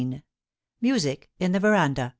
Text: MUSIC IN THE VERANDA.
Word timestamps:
MUSIC 0.81 1.29
IN 1.39 1.51
THE 1.51 1.59
VERANDA. 1.59 2.09